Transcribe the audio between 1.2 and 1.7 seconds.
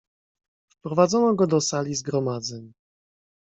go do